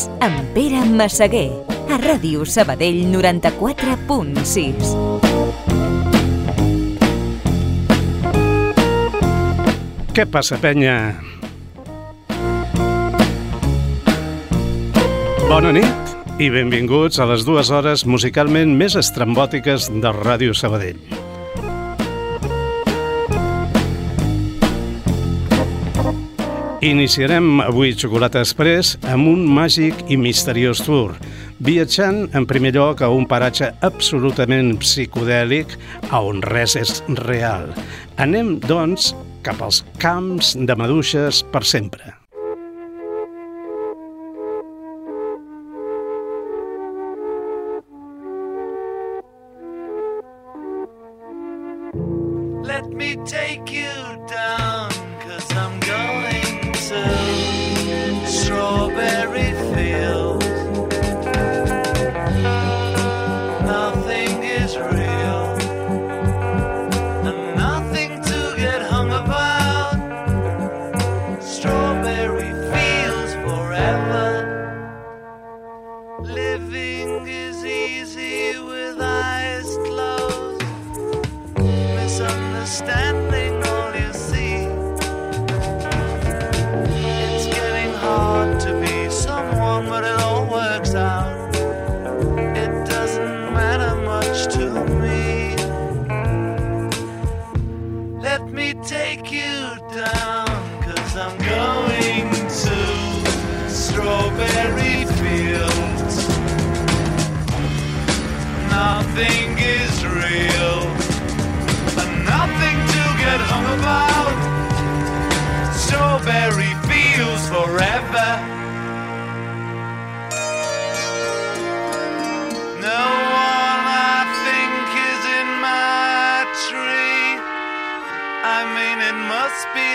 Express 0.00 0.08
amb 0.24 0.54
Pere 0.54 0.80
Massaguer 0.96 1.50
a 1.90 1.98
Ràdio 2.00 2.44
Sabadell 2.48 3.02
94.6. 3.12 4.94
Què 10.14 10.24
passa, 10.30 10.56
penya? 10.62 11.20
Bona 15.50 15.72
nit 15.74 16.40
i 16.40 16.48
benvinguts 16.48 17.20
a 17.20 17.26
les 17.28 17.44
dues 17.44 17.70
hores 17.70 18.06
musicalment 18.06 18.72
més 18.76 18.96
estrambòtiques 18.96 19.90
de 20.00 20.10
Ràdio 20.22 20.54
Sabadell. 20.56 21.19
Iniciarem 26.80 27.58
avui 27.60 27.90
Xocolata 27.92 28.40
Express 28.40 28.94
amb 29.12 29.28
un 29.28 29.42
màgic 29.52 29.98
i 30.08 30.16
misteriós 30.16 30.80
tour, 30.80 31.12
viatjant 31.60 32.22
en 32.32 32.46
primer 32.48 32.72
lloc 32.72 33.02
a 33.04 33.10
un 33.12 33.26
paratge 33.28 33.68
absolutament 33.84 34.72
psicodèlic 34.80 35.76
a 36.08 36.22
on 36.24 36.40
res 36.40 36.78
és 36.80 37.02
real. 37.26 37.68
Anem, 38.16 38.56
doncs, 38.64 39.12
cap 39.44 39.60
als 39.60 39.82
camps 40.00 40.54
de 40.56 40.78
maduixes 40.80 41.44
per 41.52 41.66
sempre. 41.68 42.19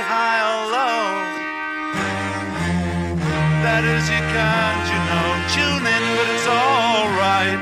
high 0.01 0.41
or 0.51 0.63
low. 0.75 1.05
That 3.63 3.83
is, 3.83 4.05
you 4.09 4.21
can't, 4.35 4.85
you 4.91 4.99
know, 5.09 5.27
tune 5.55 5.85
in, 5.95 6.03
but 6.17 6.27
it's 6.35 6.47
alright. 6.47 7.61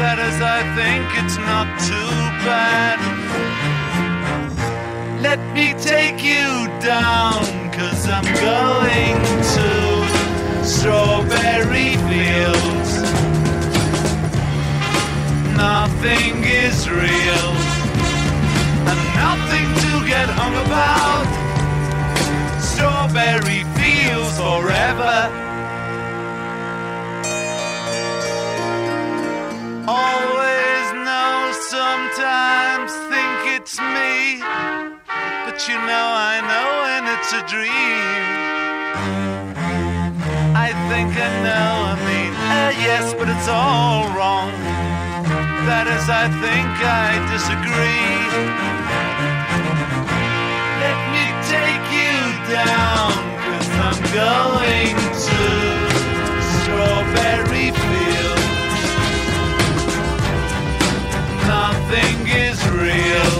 That 0.00 0.18
is, 0.18 0.36
I 0.40 0.60
think 0.78 1.04
it's 1.20 1.38
not 1.38 1.66
too 1.90 2.14
bad. 2.46 2.98
Let 5.20 5.40
me 5.54 5.74
take 5.74 6.22
you 6.22 6.68
down, 6.80 7.42
cause 7.72 8.08
I'm 8.08 8.28
going 8.38 9.18
to 9.54 9.68
strawberry 10.64 11.96
fields. 12.06 12.92
Nothing 15.56 16.44
is 16.44 16.88
real, 16.88 17.50
and 18.90 19.00
nothing 19.18 19.67
get 20.08 20.28
hung 20.40 20.56
about. 20.64 21.28
Strawberry 22.70 23.62
fields 23.76 24.36
forever. 24.40 25.16
Always 29.86 30.86
know, 31.06 31.52
sometimes 31.76 32.90
think 33.12 33.38
it's 33.56 33.76
me. 33.78 34.40
But 35.44 35.58
you 35.68 35.76
know, 35.76 36.06
I 36.32 36.36
know 36.50 36.68
when 36.84 37.02
it's 37.14 37.30
a 37.40 37.42
dream. 37.52 38.24
I 40.66 40.68
think 40.88 41.10
I 41.20 41.30
know, 41.44 41.70
I 41.92 41.96
mean, 42.08 42.32
uh, 42.56 42.72
yes, 42.88 43.12
but 43.12 43.28
it's 43.28 43.48
all 43.48 44.08
wrong. 44.16 44.52
That 45.68 45.86
is, 45.86 46.08
I 46.08 46.26
think 46.40 46.68
I 46.80 47.08
disagree. 47.28 48.87
down, 52.50 53.12
cause 53.44 53.68
I'm 53.86 54.00
going 54.14 54.96
to 54.96 55.40
Strawberry 56.58 57.68
fields. 57.76 58.48
Nothing 61.46 62.16
is 62.28 62.58
real, 62.68 63.34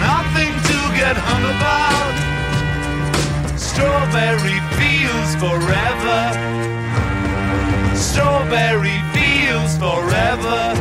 nothing 0.00 0.52
to 0.70 0.78
get 0.96 1.16
hung 1.16 1.44
about. 1.56 2.14
Strawberry 3.58 4.60
Fields 4.78 5.34
forever. 5.36 6.20
Strawberry 7.94 9.00
Fields 9.12 9.76
forever. 9.76 10.74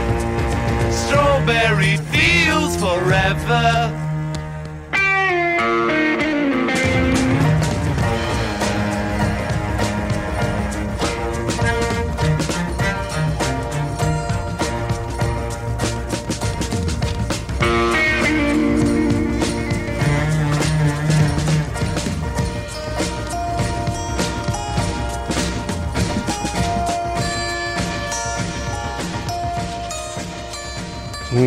Strawberry 0.92 1.98
Fields 2.12 2.76
forever. 2.78 4.03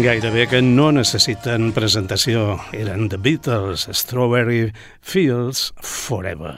Gairebé 0.03 0.45
que 0.51 0.59
no 0.61 0.91
necessiten 0.93 1.71
presentació. 1.73 2.57
Eren 2.77 3.07
The 3.09 3.17
Beatles, 3.23 3.87
Strawberry 3.97 4.73
Fields 5.01 5.71
Forever. 5.81 6.57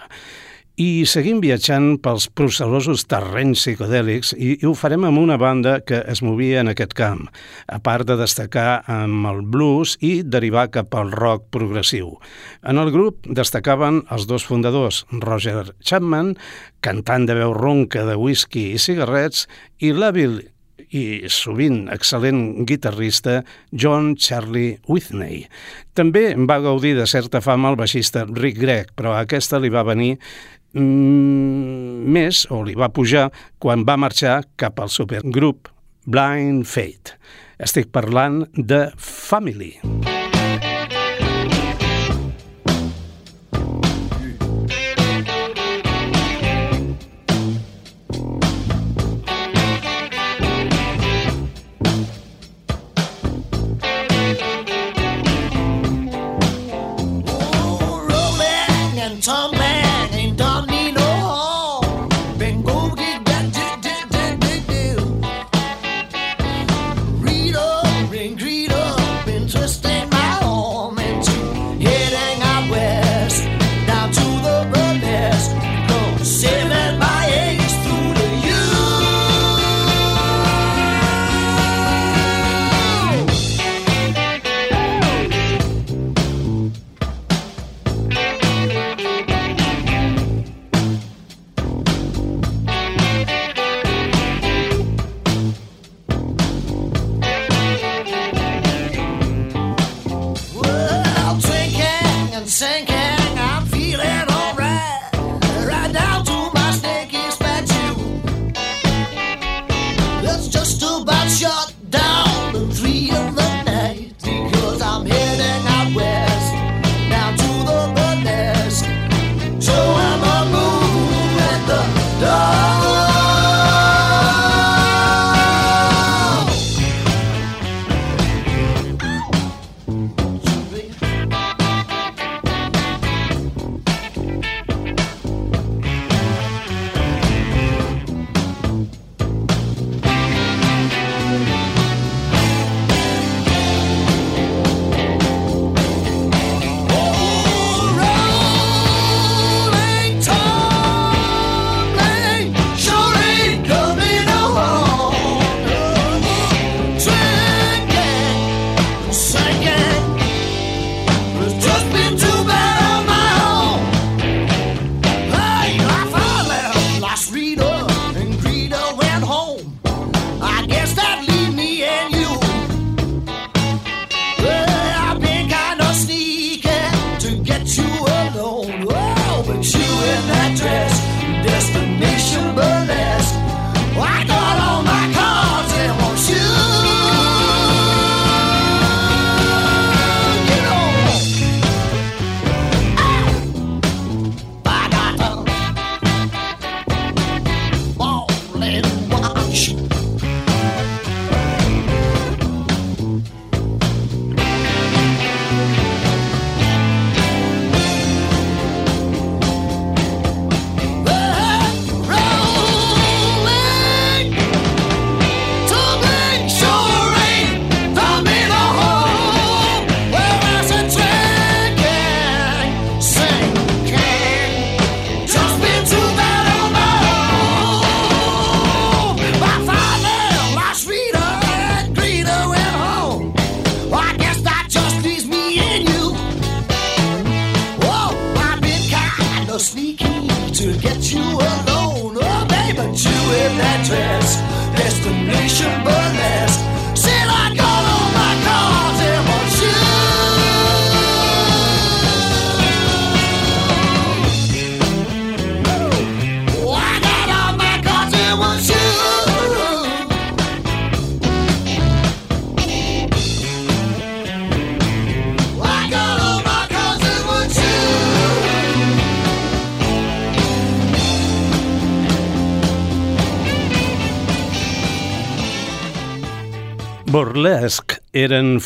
I 0.79 1.05
seguim 1.11 1.40
viatjant 1.43 1.96
pels 2.02 2.29
procelosos 2.38 3.05
terrenys 3.11 3.62
psicodèlics 3.62 4.32
i, 4.37 4.52
i 4.58 4.67
ho 4.67 4.75
farem 4.79 5.06
amb 5.08 5.23
una 5.23 5.38
banda 5.38 5.79
que 5.87 6.02
es 6.11 6.23
movia 6.23 6.61
en 6.62 6.73
aquest 6.73 6.96
camp, 6.99 7.25
a 7.67 7.79
part 7.82 8.06
de 8.08 8.19
destacar 8.19 8.85
amb 8.90 9.26
el 9.31 9.40
blues 9.43 9.96
i 10.00 10.20
derivar 10.23 10.69
cap 10.75 10.94
al 10.99 11.11
rock 11.14 11.49
progressiu. 11.55 12.17
En 12.62 12.79
el 12.82 12.93
grup 12.94 13.26
destacaven 13.26 14.05
els 14.14 14.29
dos 14.31 14.46
fundadors, 14.46 15.05
Roger 15.11 15.73
Chapman, 15.79 16.37
cantant 16.81 17.26
de 17.26 17.38
veu 17.43 17.55
ronca 17.58 18.06
de 18.06 18.14
whisky 18.19 18.70
i 18.75 18.79
cigarrets, 18.82 19.46
i 19.82 19.90
l'hàbil 19.94 20.40
i 20.96 21.29
sovint 21.32 21.87
excel·lent 21.93 22.67
guitarrista 22.69 23.43
John 23.73 24.14
Charlie 24.17 24.79
Whitney. 24.88 25.44
També 25.94 26.32
va 26.49 26.61
gaudir 26.64 26.94
de 26.99 27.06
certa 27.11 27.43
fama 27.44 27.73
el 27.73 27.81
baixista 27.81 28.26
Rick 28.29 28.61
Gregg, 28.62 28.93
però 28.96 29.17
aquesta 29.19 29.61
li 29.61 29.73
va 29.73 29.87
venir 29.87 30.14
mm, 30.75 32.05
més, 32.19 32.46
o 32.50 32.62
li 32.67 32.76
va 32.79 32.93
pujar, 32.93 33.29
quan 33.58 33.87
va 33.88 33.99
marxar 34.00 34.43
cap 34.56 34.81
al 34.81 34.93
supergrup 34.93 35.73
Blind 36.08 36.64
Fate. 36.69 37.19
Estic 37.58 37.90
parlant 37.93 38.44
de 38.55 38.87
Family. 38.96 39.75
Family. 39.82 40.18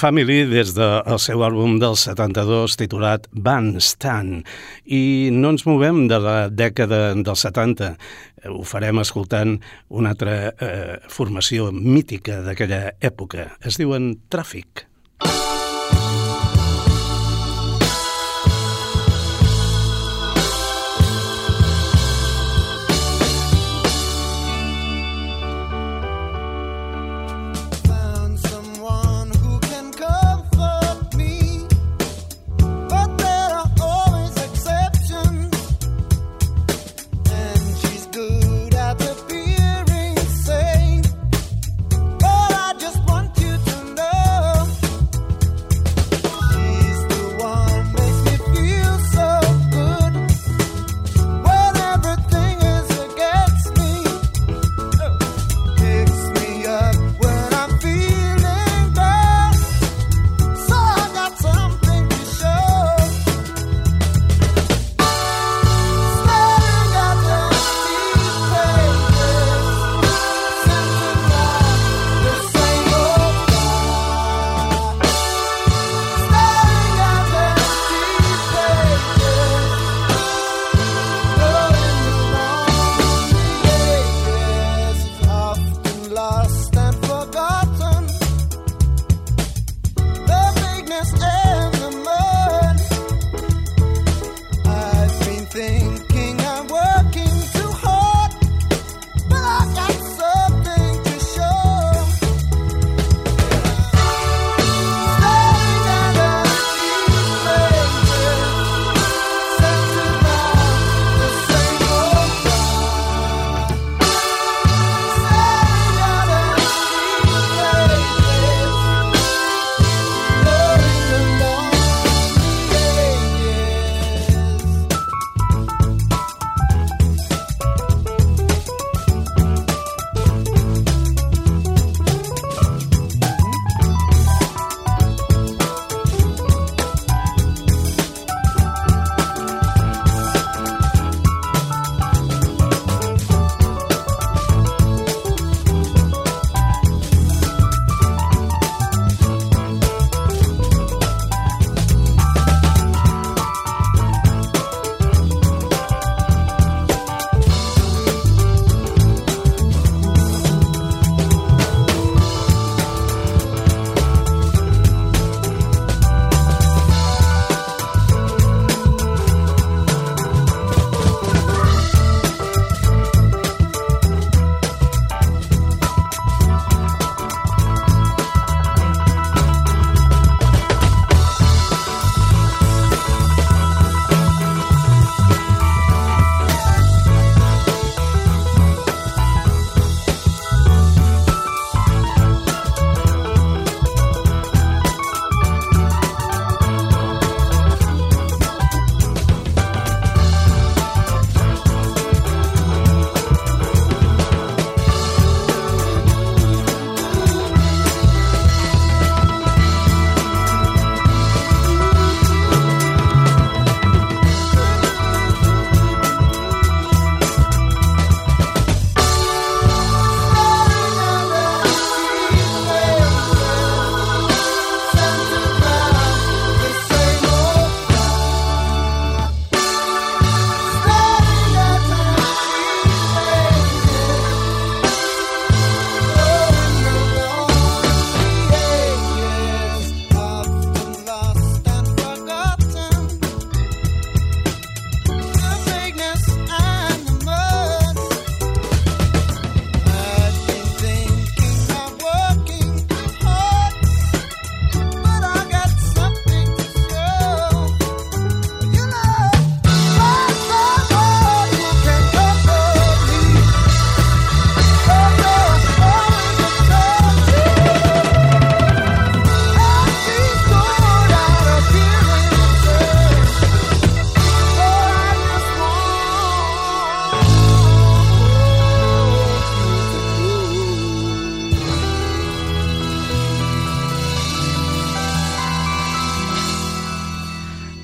Family 0.03 0.49
des 0.51 0.73
del 0.75 1.19
seu 1.23 1.45
àlbum 1.47 1.77
del 1.79 1.95
72 1.95 2.75
titulat 2.81 3.29
Bandstand 3.31 4.49
i 4.91 5.31
no 5.31 5.53
ens 5.55 5.63
movem 5.69 6.09
de 6.11 6.19
la 6.19 6.37
dècada 6.51 7.13
dels 7.15 7.45
70 7.47 7.93
ho 8.51 8.65
farem 8.67 8.99
escoltant 8.99 9.61
una 9.95 10.17
altra 10.17 10.35
eh, 10.51 10.97
formació 11.07 11.71
mítica 11.71 12.41
d'aquella 12.43 12.97
època. 12.99 13.53
Es 13.63 13.79
diuen 13.79 14.17
Tràfic 14.27 14.89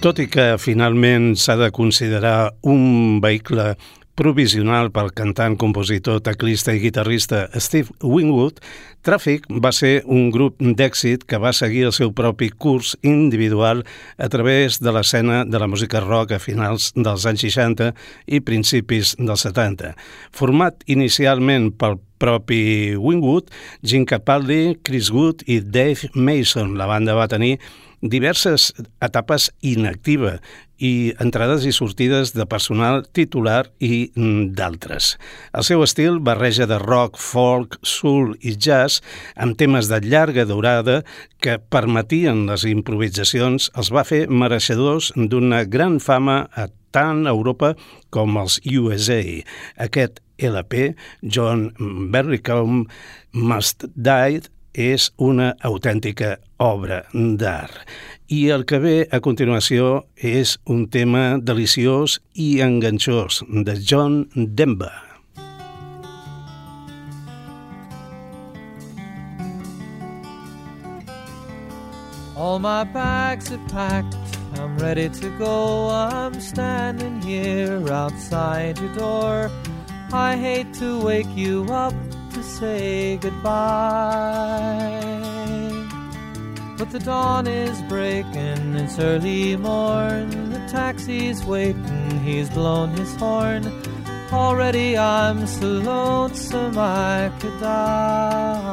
Tot 0.09 0.23
i 0.23 0.25
que 0.33 0.55
finalment 0.57 1.35
s'ha 1.37 1.59
de 1.61 1.67
considerar 1.69 2.55
un 2.65 3.19
vehicle 3.21 3.75
provisional 4.17 4.88
pel 4.88 5.11
cantant, 5.12 5.59
compositor, 5.61 6.23
teclista 6.25 6.73
i 6.73 6.81
guitarrista 6.81 7.43
Steve 7.61 7.93
Wingwood, 8.00 8.62
Traffic 9.05 9.45
va 9.61 9.69
ser 9.69 9.99
un 10.09 10.31
grup 10.33 10.57
d'èxit 10.65 11.27
que 11.29 11.37
va 11.37 11.53
seguir 11.53 11.83
el 11.91 11.93
seu 11.93 12.15
propi 12.17 12.49
curs 12.49 12.95
individual 13.05 13.83
a 14.17 14.31
través 14.33 14.79
de 14.81 14.95
l'escena 14.97 15.43
de 15.45 15.61
la 15.61 15.69
música 15.69 16.00
rock 16.00 16.33
a 16.33 16.38
finals 16.41 16.95
dels 16.97 17.27
anys 17.29 17.45
60 17.45 17.91
i 18.33 18.41
principis 18.41 19.12
dels 19.21 19.45
70. 19.45 19.93
Format 20.33 20.88
inicialment 20.88 21.69
pel 21.77 21.99
propi 22.17 22.97
Wingwood, 22.97 23.53
Jim 23.85 24.09
Capaldi, 24.09 24.79
Chris 24.81 25.12
Wood 25.12 25.45
i 25.45 25.61
Dave 25.61 26.09
Mason. 26.15 26.79
La 26.81 26.88
banda 26.88 27.12
va 27.15 27.29
tenir 27.29 27.59
diverses 28.00 28.73
etapes 29.02 29.50
inactiva 29.64 30.38
i 30.78 31.12
entrades 31.19 31.64
i 31.67 31.73
sortides 31.75 32.33
de 32.37 32.47
personal 32.47 33.02
titular 33.12 33.67
i 33.83 34.11
mm, 34.14 34.52
d'altres. 34.59 35.17
El 35.50 35.67
seu 35.67 35.83
estil 35.83 36.21
barreja 36.23 36.69
de 36.71 36.78
rock, 36.78 37.19
folk, 37.19 37.78
soul 37.83 38.37
i 38.38 38.55
jazz 38.55 39.02
amb 39.35 39.59
temes 39.59 39.90
de 39.90 39.99
llarga 40.07 40.47
durada 40.47 41.00
que 41.43 41.59
permetien 41.59 42.47
les 42.47 42.64
improvisacions 42.71 43.71
els 43.75 43.90
va 43.95 44.07
fer 44.07 44.26
mereixedors 44.31 45.11
d'una 45.17 45.64
gran 45.67 45.99
fama 45.99 46.45
a 46.55 46.69
tant 46.95 47.26
Europa 47.26 47.75
com 48.14 48.38
als 48.38 48.61
USA. 48.64 49.21
Aquest 49.76 50.23
LP, 50.38 50.95
John 51.23 51.73
Berrycombe 52.12 52.87
Must 53.33 53.85
Die, 53.95 54.40
és 54.78 55.08
una 55.18 55.50
autèntica 55.66 56.37
obra 56.62 57.02
d'art. 57.12 57.82
I 58.30 58.49
el 58.54 58.64
que 58.68 58.78
ve 58.78 58.97
a 59.11 59.18
continuació 59.25 60.04
és 60.14 60.54
un 60.70 60.87
tema 60.87 61.38
deliciós 61.42 62.20
i 62.35 62.61
enganxós 62.62 63.42
de 63.66 63.75
John 63.82 64.28
Denver. 64.35 64.94
All 72.37 72.61
my 72.61 72.85
bags 72.85 73.50
are 73.50 73.58
packed, 73.68 74.14
I'm 74.54 74.78
ready 74.78 75.08
to 75.08 75.28
go. 75.38 75.88
I'm 75.90 76.40
standing 76.40 77.20
here 77.20 77.82
outside 77.90 78.78
your 78.78 78.94
door. 78.94 79.50
I 80.12 80.37
hate 80.37 80.73
to 80.75 81.00
wake 81.02 81.28
you 81.35 81.66
up 81.68 81.94
to 82.32 82.42
say 82.42 83.16
goodbye. 83.16 83.49
But 86.76 86.90
the 86.90 86.99
dawn 87.00 87.47
is 87.47 87.80
breaking, 87.82 88.76
it's 88.76 88.99
early 88.99 89.56
morn. 89.56 90.50
The 90.50 90.61
taxi's 90.70 91.44
waiting, 91.44 92.20
he's 92.20 92.49
blown 92.50 92.90
his 92.90 93.14
horn. 93.16 93.64
Already 94.32 94.97
I'm 94.97 95.47
so 95.47 95.66
lonesome 95.66 96.78
I 96.78 97.32
could 97.40 97.58
die. 97.61 98.68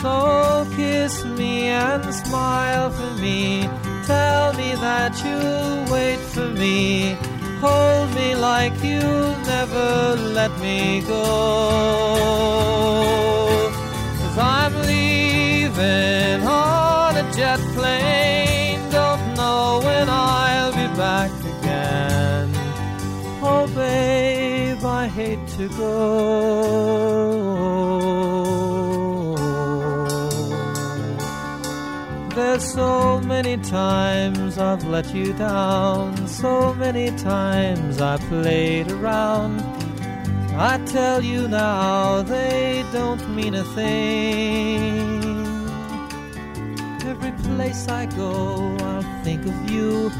So 0.00 0.66
kiss 0.76 1.24
me 1.24 1.68
and 1.68 2.14
smile 2.14 2.90
for 2.90 3.14
me. 3.20 3.68
Tell 4.06 4.52
me 4.54 4.74
that 4.76 5.12
you'll 5.24 5.92
wait 5.92 6.18
for 6.18 6.48
me 6.48 7.16
hold 7.62 8.08
me 8.16 8.34
like 8.34 8.74
you'll 8.82 9.36
never 9.54 10.16
let 10.38 10.52
me 10.58 11.00
go. 11.12 11.24
Cause 14.18 14.38
I'm 14.38 14.74
leaving 14.92 16.40
on 16.46 17.16
a 17.22 17.26
jet 17.38 17.60
plane, 17.76 18.80
don't 18.90 19.24
know 19.38 19.80
when 19.86 20.06
I'll 20.08 20.72
be 20.72 20.88
back 20.96 21.30
again. 21.52 22.48
Oh, 23.44 23.66
babe, 23.74 24.84
I 24.84 25.06
hate 25.18 25.46
to 25.58 25.68
go. 25.68 26.61
So 32.60 33.20
many 33.20 33.56
times 33.56 34.58
I've 34.58 34.84
let 34.84 35.14
you 35.14 35.32
down, 35.32 36.26
so 36.26 36.74
many 36.74 37.10
times 37.18 38.00
I 38.00 38.16
played 38.18 38.90
around. 38.90 39.60
I 40.54 40.78
tell 40.86 41.22
you 41.22 41.48
now, 41.48 42.22
they 42.22 42.84
don't 42.92 43.26
mean 43.34 43.54
a 43.54 43.64
thing. 43.64 45.22
Every 47.06 47.32
place 47.54 47.88
I 47.88 48.06
go, 48.06 48.76
I'll 48.80 49.24
think 49.24 49.46
of 49.46 49.70
you. 49.70 50.10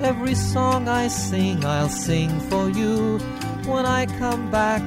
Every 0.00 0.34
song 0.34 0.88
I 0.88 1.08
sing, 1.08 1.64
I'll 1.64 1.88
sing 1.88 2.40
for 2.48 2.70
you. 2.70 3.18
When 3.66 3.84
I 3.86 4.06
come 4.06 4.50
back, 4.50 4.82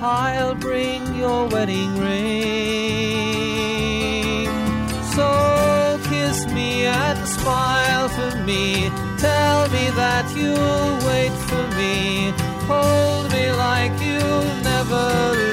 I'll 0.00 0.54
bring 0.54 1.14
your 1.14 1.46
wedding 1.48 1.96
ring. 1.98 2.86
So 5.14 5.65
kiss 6.26 6.46
me 6.46 6.86
and 6.86 7.18
smile 7.28 8.08
for 8.08 8.32
me. 8.48 8.90
Tell 9.18 9.60
me 9.74 9.84
that 10.02 10.26
you'll 10.38 10.94
wait 11.08 11.34
for 11.48 11.64
me. 11.78 11.96
Hold 12.70 13.24
me 13.34 13.44
like 13.66 13.94
you'll 14.06 14.50
never 14.70 15.06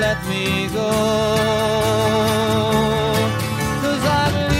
let 0.03 0.19
me 0.31 0.67
go. 0.77 0.91
Cause 3.81 4.05
I'm 4.19 4.53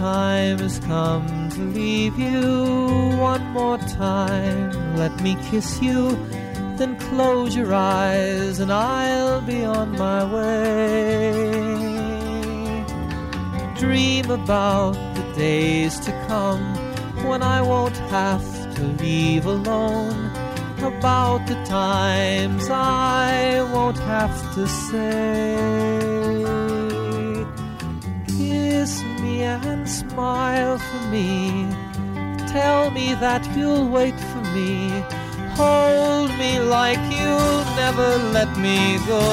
time 0.00 0.58
has 0.60 0.78
come 0.78 1.50
to 1.50 1.60
leave 1.78 2.18
you 2.18 2.40
one 3.18 3.44
more 3.58 3.76
time. 3.76 4.96
Let 4.96 5.14
me 5.20 5.36
kiss 5.50 5.82
you, 5.82 6.16
then 6.78 6.98
close 6.98 7.54
your 7.54 7.74
eyes, 7.74 8.60
and 8.60 8.72
I'll 8.72 9.42
be 9.42 9.62
on 9.62 9.88
my 9.98 10.20
way. 10.34 11.42
Dream 13.78 14.30
about 14.30 14.94
the 15.16 15.24
days 15.36 16.00
to 16.06 16.12
come 16.28 16.64
when 17.28 17.42
I 17.42 17.60
won't 17.60 17.98
have 18.16 18.48
to 18.76 18.82
leave 19.04 19.44
alone. 19.44 20.18
About 20.78 21.46
the 21.46 21.58
times 21.66 22.70
I 22.70 23.60
won't 23.74 23.98
have 23.98 24.36
to 24.54 24.66
say 24.66 26.49
and 29.42 29.88
smile 29.88 30.78
for 30.78 31.02
me. 31.08 31.66
Tell 32.48 32.90
me 32.90 33.14
that 33.14 33.42
you'll 33.56 33.88
wait 33.88 34.18
for 34.30 34.42
me. 34.56 35.04
Hold 35.56 36.30
me 36.38 36.58
like 36.60 37.00
you'll 37.18 37.64
never 37.76 38.08
let 38.36 38.50
me 38.58 38.98
go. 39.06 39.24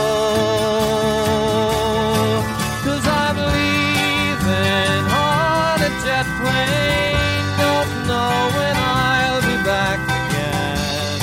Cause 2.85 3.05
I'm 3.23 3.37
leaving 3.55 5.03
on 5.11 5.77
a 5.81 5.91
jet 6.03 6.27
plane. 6.39 7.45
Don't 7.63 7.93
know 8.09 8.33
when 8.57 8.75
I'll 8.75 9.41
be 9.41 9.57
back 9.63 9.99
again. 10.19 11.19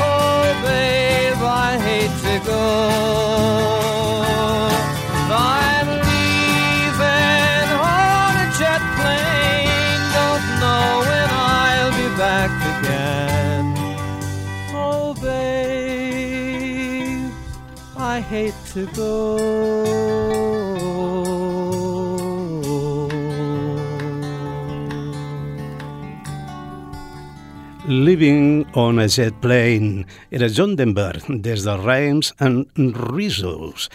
Oh, 0.00 0.42
babe, 0.64 1.42
I 1.42 1.78
hate 1.86 2.14
to 2.24 2.46
go. 2.46 3.85
Hate 18.28 18.54
to 18.74 18.86
go. 18.86 20.16
Living 27.88 28.66
on 28.74 28.98
a 28.98 29.06
Jet 29.06 29.40
Plane 29.40 30.06
era 30.30 30.48
John 30.48 30.74
Denver 30.74 31.22
des 31.28 31.62
de 31.62 31.76
Rhymes 31.76 32.32
and 32.40 32.66
Reasons 33.14 33.88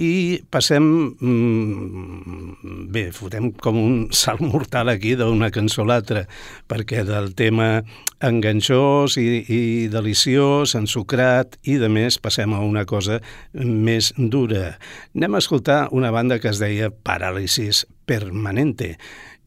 i 0.00 0.40
passem 0.50 0.84
mm, 1.14 2.88
bé, 2.92 3.06
fotem 3.14 3.50
com 3.62 3.78
un 3.78 3.98
salt 4.14 4.42
mortal 4.42 4.90
aquí 4.90 5.14
d'una 5.18 5.52
cançó 5.54 5.84
a 5.84 5.90
l'altra 5.92 6.24
perquè 6.70 7.04
del 7.06 7.32
tema 7.38 7.84
enganxós 8.24 9.18
i, 9.20 9.44
i 9.46 9.60
deliciós, 9.92 10.74
ensucrat 10.78 11.58
i 11.62 11.78
de 11.82 11.90
més 11.92 12.18
passem 12.18 12.54
a 12.54 12.62
una 12.64 12.84
cosa 12.88 13.20
més 13.54 14.12
dura. 14.16 14.78
Anem 15.14 15.36
a 15.36 15.42
escoltar 15.44 15.88
una 15.92 16.10
banda 16.14 16.40
que 16.40 16.50
es 16.50 16.62
deia 16.62 16.90
Paràlisis 16.90 17.84
Permanente 18.04 18.94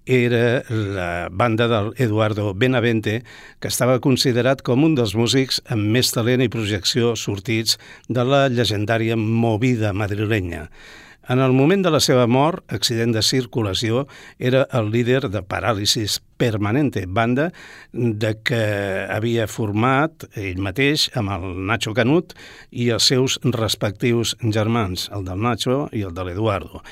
era 0.08 0.63
la 0.70 1.28
banda 1.30 1.67
del 1.67 1.93
Eduardo 1.98 2.54
Benavente, 2.56 3.24
que 3.60 3.67
estava 3.67 4.00
considerat 4.00 4.63
com 4.63 4.86
un 4.88 4.96
dels 4.96 5.13
músics 5.20 5.60
amb 5.67 5.91
més 5.91 6.13
talent 6.15 6.41
i 6.41 6.50
projecció 6.50 7.12
sortits 7.20 7.76
de 8.08 8.24
la 8.24 8.48
llegendària 8.48 9.20
movida 9.20 9.91
madrilenya. 9.93 10.70
En 11.28 11.41
el 11.43 11.52
moment 11.52 11.82
de 11.84 11.91
la 11.91 12.00
seva 12.00 12.24
mort, 12.24 12.63
accident 12.72 13.12
de 13.12 13.20
circulació, 13.20 14.06
era 14.39 14.62
el 14.80 14.93
líder 14.93 15.28
de 15.28 15.41
Paràlisis 15.43 16.22
Permanente, 16.39 17.04
banda 17.04 17.50
de 17.91 18.32
que 18.48 18.62
havia 19.12 19.50
format 19.52 20.24
ell 20.39 20.63
mateix 20.63 21.10
amb 21.20 21.36
el 21.36 21.60
Nacho 21.67 21.91
Canut 21.98 22.32
i 22.72 22.88
els 22.96 23.12
seus 23.12 23.41
respectius 23.43 24.38
germans, 24.39 25.10
el 25.12 25.28
del 25.28 25.43
Nacho 25.43 25.82
i 25.91 26.08
el 26.08 26.15
de 26.15 26.30
l'Eduardo. 26.30 26.86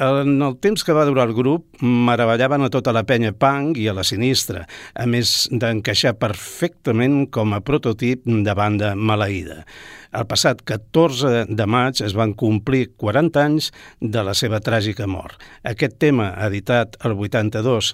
En 0.00 0.40
el 0.40 0.54
temps 0.64 0.80
que 0.80 0.94
va 0.96 1.04
durar 1.04 1.26
el 1.28 1.34
grup, 1.36 1.82
meravellaven 1.84 2.62
a 2.64 2.70
tota 2.72 2.92
la 2.96 3.02
penya 3.04 3.34
punk 3.36 3.76
i 3.76 3.84
a 3.90 3.92
la 3.92 4.04
sinistra, 4.08 4.62
a 4.96 5.04
més 5.04 5.44
d'encaixar 5.52 6.14
perfectament 6.16 7.26
com 7.28 7.52
a 7.52 7.58
prototip 7.60 8.22
de 8.24 8.54
banda 8.56 8.94
maleïda. 8.96 9.58
El 10.16 10.24
passat 10.30 10.62
14 10.64 11.44
de 11.52 11.66
maig 11.68 12.00
es 12.00 12.14
van 12.16 12.32
complir 12.32 12.94
40 12.96 13.42
anys 13.42 13.68
de 14.00 14.22
la 14.24 14.32
seva 14.32 14.62
tràgica 14.64 15.04
mort. 15.04 15.36
Aquest 15.68 15.98
tema, 16.00 16.30
editat 16.46 16.96
el 17.04 17.18
82 17.18 17.92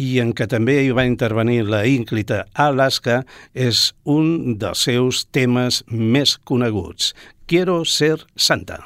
i 0.00 0.08
en 0.24 0.32
què 0.32 0.48
també 0.48 0.78
hi 0.80 0.94
va 0.96 1.04
intervenir 1.04 1.66
la 1.68 1.82
ínclita 1.84 2.46
Alaska, 2.56 3.26
és 3.52 3.90
un 4.08 4.56
dels 4.56 4.88
seus 4.88 5.26
temes 5.28 5.82
més 5.92 6.38
coneguts. 6.48 7.12
Quiero 7.44 7.82
ser 7.84 8.16
santa. 8.40 8.80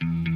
Mm. 0.00 0.35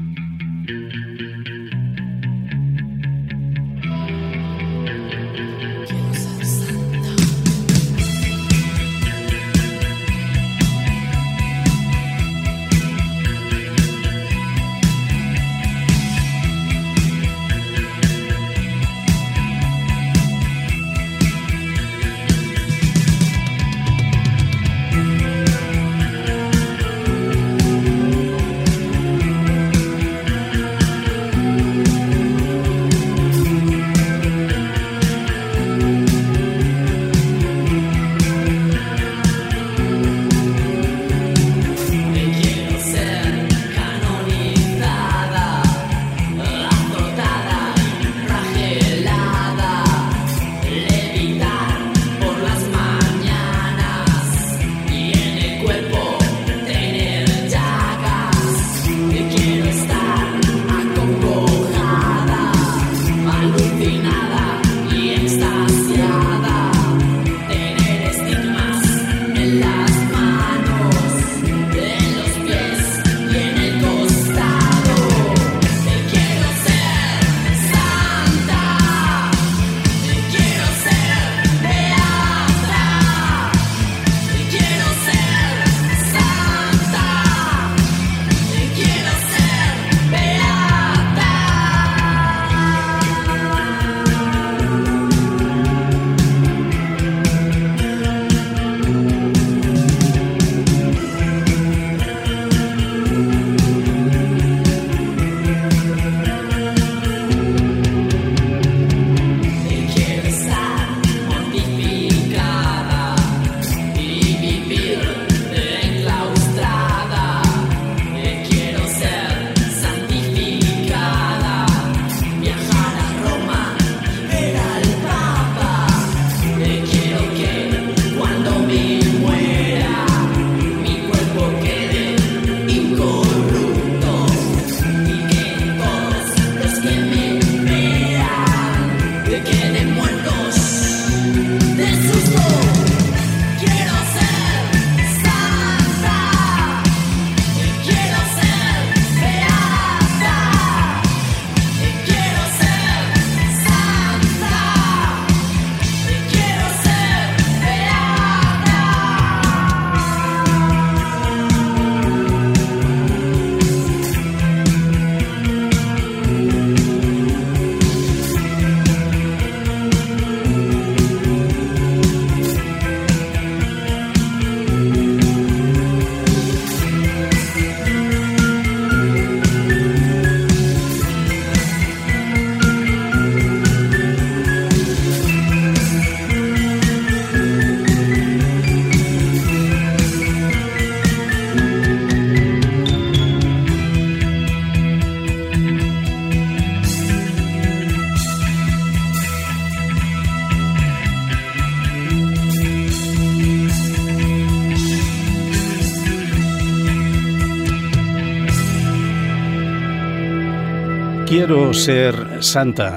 Quiero 211.41 211.73
ser 211.73 212.13
santa 212.45 212.91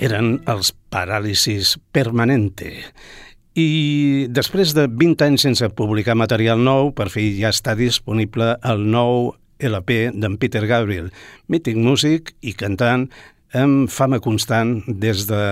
eren 0.00 0.38
els 0.48 0.70
paràlisis 0.88 1.74
permanente. 1.92 2.70
I 3.60 4.24
després 4.32 4.72
de 4.72 4.86
20 4.88 5.26
anys 5.26 5.44
sense 5.44 5.68
publicar 5.76 6.16
material 6.16 6.64
nou, 6.64 6.94
per 6.96 7.10
fi 7.12 7.26
ja 7.36 7.50
està 7.52 7.74
disponible 7.76 8.54
el 8.72 8.86
nou 8.88 9.34
LP 9.60 9.98
d'en 10.16 10.38
Peter 10.40 10.64
Gabriel, 10.64 11.12
mític 11.52 11.76
músic 11.76 12.32
i 12.40 12.56
cantant 12.56 13.04
amb 13.52 13.92
fama 13.92 14.16
constant 14.24 14.78
des 14.88 15.28
de 15.28 15.42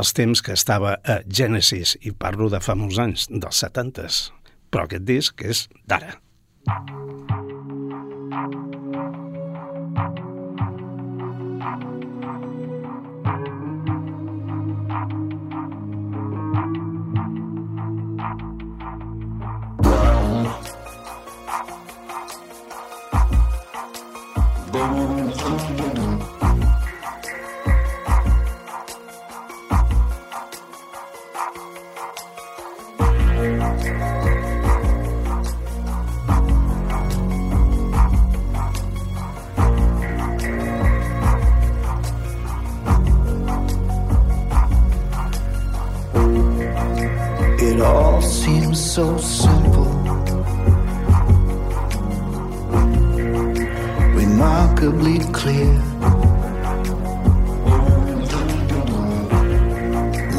els 0.00 0.16
temps 0.16 0.40
que 0.40 0.56
estava 0.56 0.96
a 1.04 1.20
Genesis, 1.28 1.98
i 2.00 2.16
parlo 2.16 2.48
de 2.48 2.64
fa 2.64 2.72
molts 2.72 2.96
anys, 3.04 3.28
dels 3.28 3.60
70s. 3.68 4.30
Però 4.72 4.88
aquest 4.88 5.04
disc 5.04 5.44
és 5.44 5.66
d'ara. 5.84 6.16
Four 8.40 8.69
so 49.00 49.16
simple. 49.16 49.92
Remarkably 54.22 55.18
clear. 55.38 55.72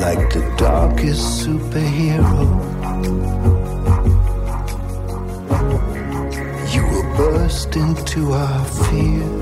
Like 0.03 0.23
the 0.35 0.43
darkest 0.59 1.25
superhero. 1.41 2.41
You 6.73 6.83
will 6.91 7.17
burst 7.17 7.75
into 7.75 8.31
our 8.33 8.65
fear. 8.65 9.40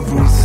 everything 0.00 0.39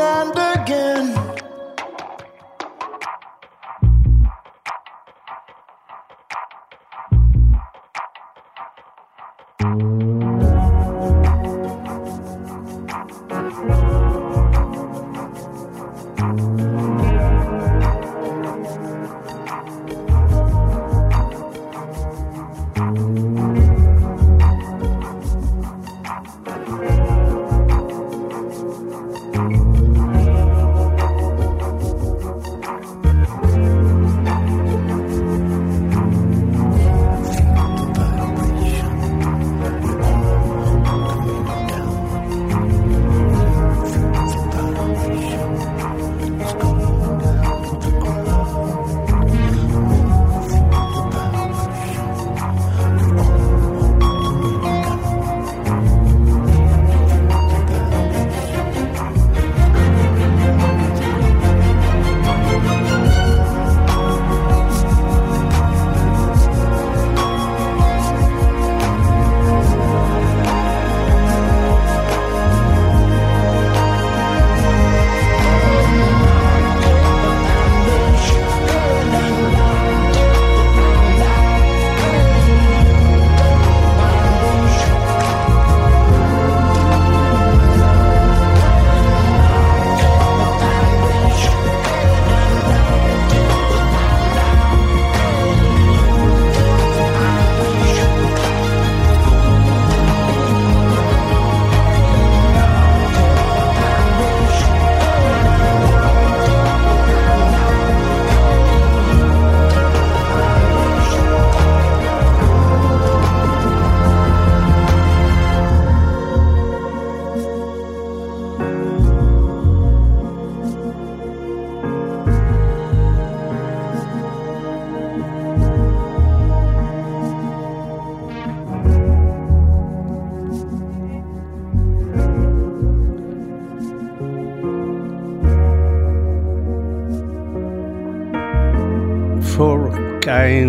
and 0.00 0.32
again. 0.36 1.13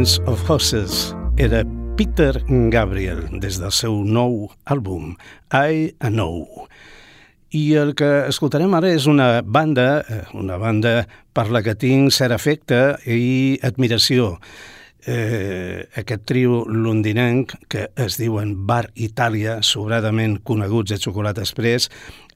Kinds 0.06 0.22
of 0.28 0.48
Horses 0.48 1.16
era 1.36 1.64
Peter 1.98 2.38
Gabriel 2.70 3.24
des 3.42 3.56
del 3.58 3.72
seu 3.74 3.96
nou 4.06 4.52
àlbum 4.70 5.16
I 5.50 5.96
Know. 5.98 6.68
I 7.50 7.64
el 7.82 7.96
que 7.98 8.10
escoltarem 8.30 8.76
ara 8.78 8.92
és 8.94 9.08
una 9.10 9.42
banda, 9.42 10.04
eh, 10.06 10.20
una 10.38 10.60
banda 10.62 11.08
per 11.34 11.48
la 11.50 11.64
que 11.66 11.74
tinc 11.74 12.14
cert 12.14 12.38
afecte 12.38 13.00
i 13.10 13.58
admiració. 13.66 14.36
Eh, 15.10 15.90
aquest 15.98 16.30
trio 16.30 16.62
londinenc 16.70 17.58
que 17.68 17.88
es 17.98 18.20
diuen 18.22 18.54
Bar 18.70 18.92
Itàlia, 18.94 19.64
sobradament 19.66 20.38
coneguts 20.46 20.94
a 20.94 21.02
Xocolata 21.02 21.42
Express, 21.42 21.90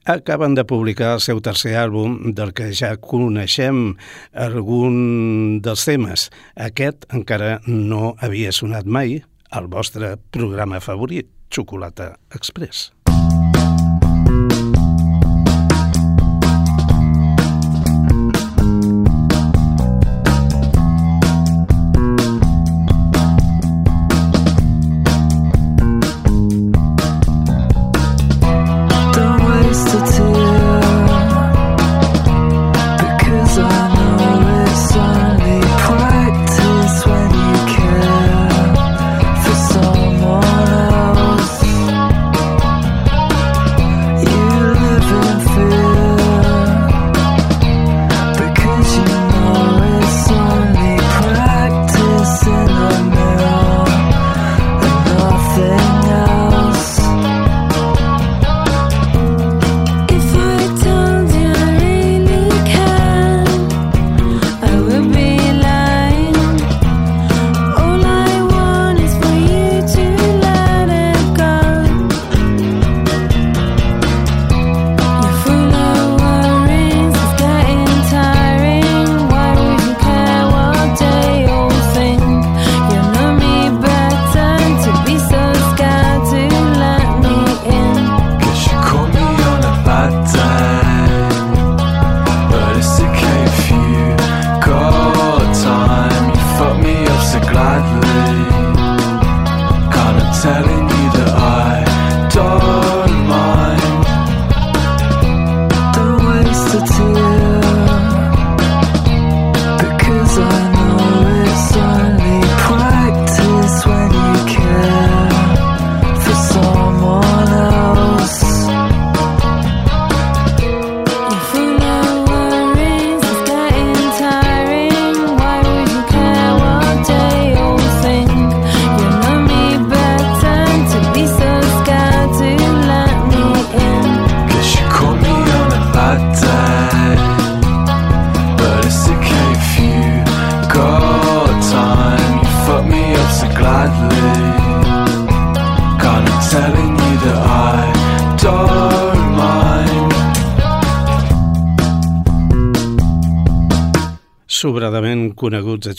acaben 0.04 0.54
de 0.54 0.64
publicar 0.64 1.14
el 1.16 1.24
seu 1.24 1.40
tercer 1.44 1.74
àlbum 1.80 2.32
del 2.36 2.54
que 2.56 2.70
ja 2.76 2.94
coneixem 2.96 3.96
algun 4.32 5.60
dels 5.64 5.84
temes. 5.88 6.28
Aquest 6.56 7.06
encara 7.14 7.58
no 7.66 8.14
havia 8.20 8.52
sonat 8.52 8.86
mai 8.86 9.20
al 9.50 9.68
vostre 9.68 10.16
programa 10.30 10.80
favorit, 10.80 11.28
Xocolata 11.50 12.14
Express. 12.34 12.90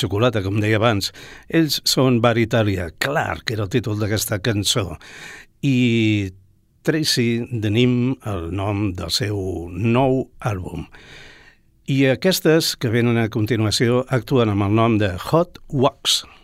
Xocolata, 0.02 0.42
com 0.44 0.60
deia 0.62 0.80
abans. 0.82 1.12
Ells 1.48 1.80
són 1.86 2.20
Bar 2.22 2.36
clar 3.00 3.42
que 3.46 3.54
era 3.54 3.64
el 3.64 3.70
títol 3.70 4.00
d'aquesta 4.00 4.42
cançó. 4.42 4.98
I 5.62 6.32
Tracy 6.84 7.46
Denim, 7.52 8.16
el 8.26 8.50
nom 8.58 8.92
del 8.98 9.12
seu 9.14 9.70
nou 9.70 10.30
àlbum. 10.40 10.88
I 11.88 12.06
aquestes 12.10 12.76
que 12.76 12.90
venen 12.90 13.18
a 13.18 13.30
continuació 13.30 14.06
actuen 14.10 14.50
amb 14.50 14.70
el 14.70 14.78
nom 14.78 14.98
de 14.98 15.16
Hot 15.30 15.62
Wax. 15.70 16.24
observer 16.24 16.41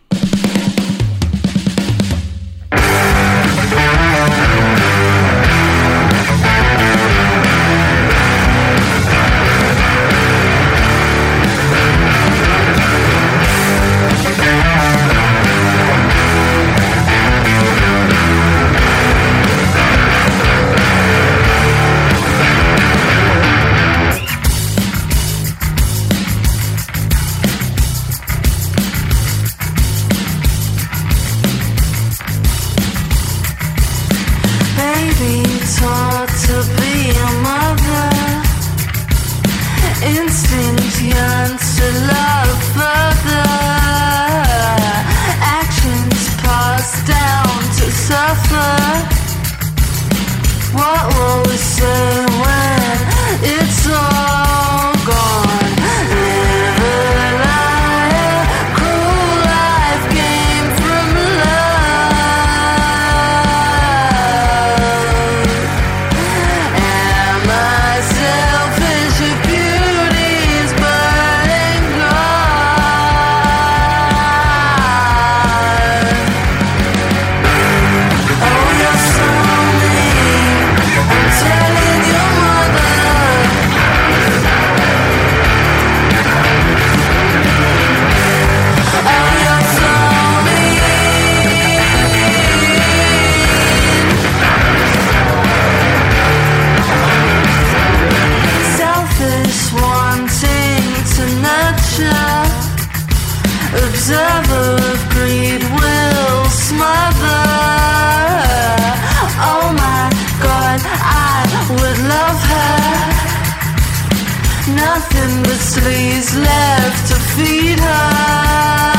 Nothing 114.87 115.43
but 115.43 115.59
sleaze 115.71 116.33
left 116.39 117.07
to 117.09 117.15
feed 117.35 117.77
her. 117.77 118.96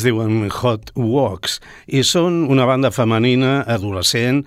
Es 0.00 0.04
diuen 0.06 0.46
Hot 0.48 0.94
Walks 0.96 1.58
i 1.92 2.00
són 2.08 2.46
una 2.48 2.64
banda 2.64 2.88
femenina 2.88 3.58
adolescent 3.68 4.38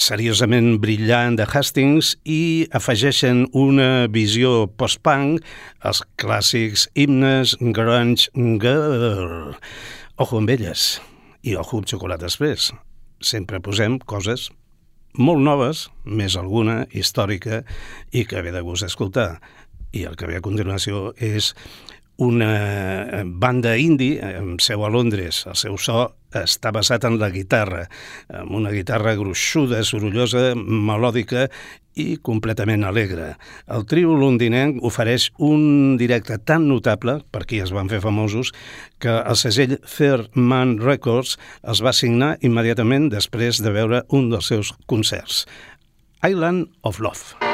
seriosament 0.00 0.78
brillant 0.80 1.36
de 1.36 1.44
Hastings 1.44 2.14
i 2.24 2.64
afegeixen 2.72 3.42
una 3.52 4.06
visió 4.08 4.62
post-punk 4.80 5.44
als 5.84 6.00
clàssics 6.16 6.86
himnes 6.96 7.52
grunge 7.76 8.32
girl. 8.64 9.52
Ojo 10.16 10.40
amb 10.40 10.54
elles 10.56 10.86
i 11.44 11.52
ojo 11.60 11.82
amb 11.82 11.90
xocolata 11.92 12.30
express. 12.32 12.72
Sempre 13.20 13.60
posem 13.60 13.98
coses 14.08 14.48
molt 15.20 15.44
noves, 15.44 15.90
més 16.08 16.38
alguna 16.40 16.86
històrica 16.96 17.60
i 18.08 18.24
que 18.24 18.40
ve 18.40 18.56
de 18.56 18.64
gust 18.64 18.88
escoltar. 18.88 19.34
I 19.92 20.08
el 20.08 20.16
que 20.16 20.32
ve 20.32 20.40
a 20.40 20.46
continuació 20.48 21.10
és 21.20 21.52
una 22.22 23.22
banda 23.24 23.76
indie 23.80 24.20
amb 24.22 24.62
seu 24.62 24.84
a 24.84 24.90
Londres. 24.92 25.44
El 25.50 25.56
seu 25.58 25.78
so 25.78 26.06
està 26.34 26.72
basat 26.74 27.04
en 27.06 27.18
la 27.20 27.30
guitarra, 27.30 27.84
amb 28.34 28.54
una 28.58 28.72
guitarra 28.74 29.14
gruixuda, 29.18 29.84
sorollosa, 29.86 30.52
melòdica 30.54 31.48
i 31.94 32.16
completament 32.26 32.82
alegre. 32.86 33.34
El 33.70 33.86
trio 33.86 34.16
londinenc 34.18 34.82
ofereix 34.82 35.28
un 35.38 35.94
directe 36.00 36.40
tan 36.42 36.66
notable, 36.68 37.20
per 37.30 37.44
qui 37.46 37.62
es 37.62 37.70
van 37.74 37.90
fer 37.90 38.02
famosos, 38.02 38.50
que 38.98 39.14
el 39.22 39.38
segell 39.38 39.78
Third 39.86 40.34
Man 40.34 40.78
Records 40.82 41.38
els 41.62 41.84
va 41.86 41.94
signar 41.94 42.34
immediatament 42.42 43.10
després 43.14 43.62
de 43.62 43.74
veure 43.74 44.04
un 44.10 44.30
dels 44.34 44.50
seus 44.50 44.74
concerts. 44.90 45.44
Island 46.24 46.70
of 46.82 46.98
Love. 46.98 47.53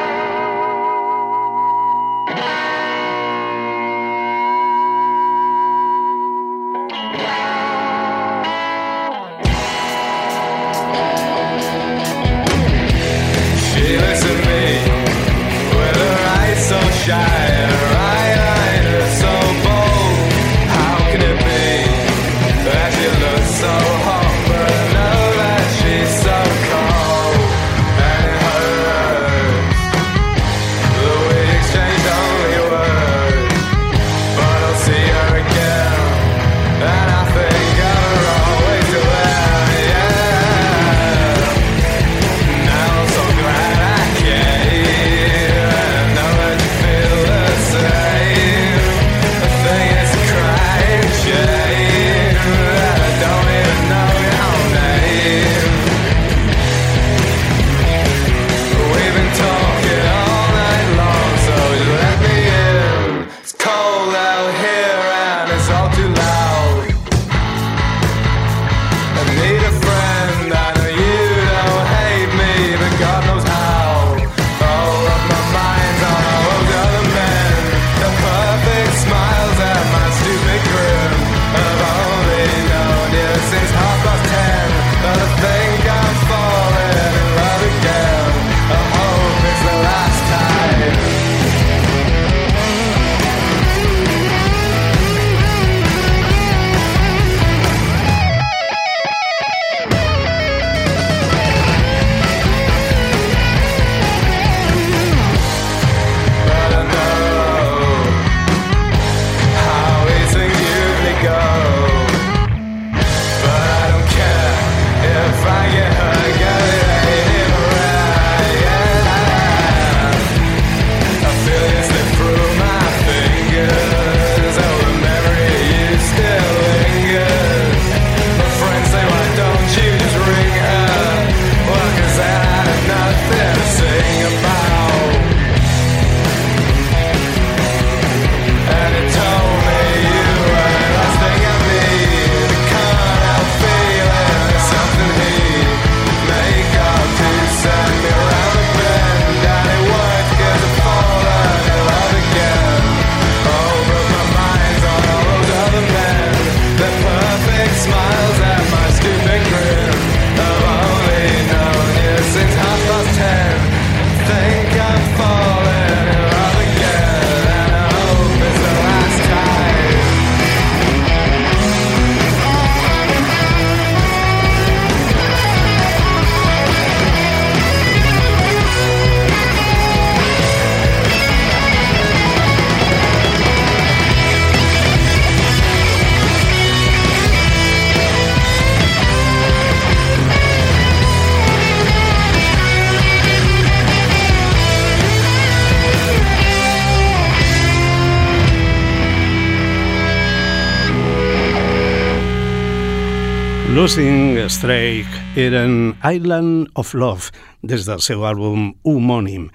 Losing 203.80 204.36
Strike 204.50 205.08
eren 205.40 205.94
Island 206.04 206.68
of 206.74 206.92
Love 206.92 207.30
des 207.64 207.86
del 207.88 208.02
seu 208.04 208.26
àlbum 208.28 208.74
homònim 208.84 209.46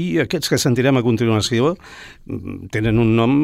i 0.00 0.06
aquests 0.22 0.48
que 0.48 0.56
sentirem 0.56 0.96
a 0.96 1.02
continuació 1.04 1.74
mm, 1.74 2.70
tenen 2.72 2.96
un 3.02 3.10
nom 3.18 3.34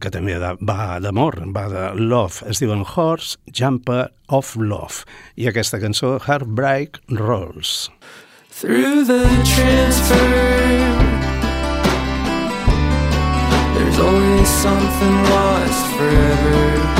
que 0.00 0.08
també 0.14 0.38
va 0.40 0.86
d'amor, 1.04 1.36
va 1.52 1.66
de 1.68 1.84
love. 2.00 2.48
Es 2.48 2.64
diuen 2.64 2.80
Horse 2.80 3.36
Jumper 3.52 4.06
of 4.32 4.54
Love 4.56 5.04
i 5.36 5.52
aquesta 5.52 5.82
cançó 5.84 6.16
Heartbreak 6.16 7.02
Rolls. 7.12 7.90
Through 8.48 9.04
the 9.04 9.28
transfer 9.44 10.32
There's 13.76 14.00
always 14.00 14.48
something 14.48 15.16
lost 15.28 15.86
forever 15.98 16.93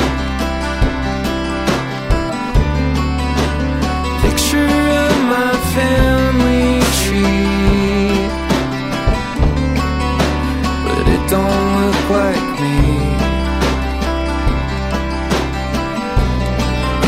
family 5.75 6.79
tree. 7.01 8.15
But 10.85 11.05
it 11.15 11.23
don't 11.35 11.65
look 11.81 12.01
like 12.21 12.47
me. 12.63 12.81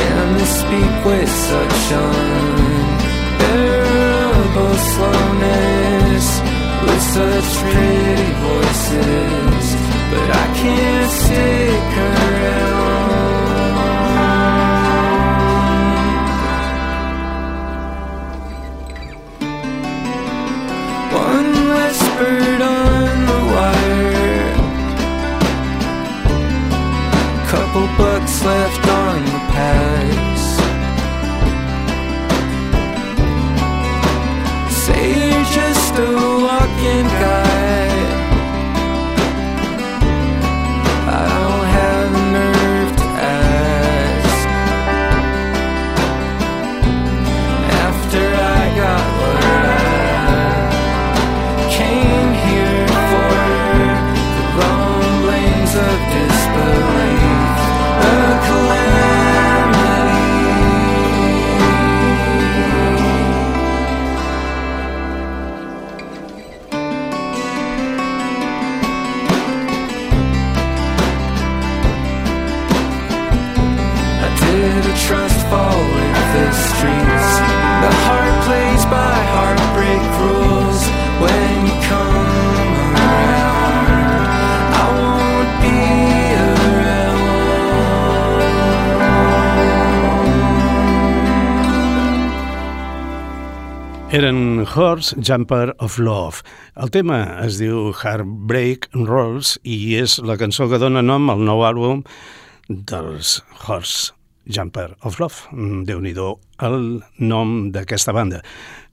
And 0.06 0.30
they 0.38 0.50
speak 0.62 0.96
with 1.08 1.32
such 1.50 1.82
unbearable 2.08 3.18
slowness 4.92 6.28
With 6.84 7.04
such 7.18 7.50
pretty 7.72 8.30
voices? 8.48 9.66
But 10.12 10.28
I 10.44 10.46
can't 10.60 11.12
stick 11.22 11.90
around. 12.08 12.77
Couple 27.48 27.88
bucks 27.98 28.44
left 28.44 28.88
on 28.88 29.24
the 29.24 29.42
pad. 29.54 30.37
Horse 94.78 95.16
Jumper 95.18 95.74
of 95.80 95.98
Love. 95.98 96.44
El 96.78 96.92
tema 96.94 97.16
es 97.42 97.56
diu 97.58 97.88
Heartbreak 97.98 98.86
Rolls 98.94 99.56
i 99.66 99.96
és 99.98 100.20
la 100.22 100.36
cançó 100.38 100.68
que 100.70 100.78
dona 100.78 101.02
nom 101.02 101.32
al 101.34 101.42
nou 101.42 101.64
àlbum 101.66 102.04
dels 102.70 103.40
Horse 103.64 104.14
Jumper 104.46 104.92
of 105.02 105.18
Love. 105.18 105.50
Mm, 105.50 105.82
déu 105.90 106.04
nhi 106.06 106.14
el 106.14 106.78
nom 107.18 107.72
d'aquesta 107.74 108.14
banda. 108.14 108.44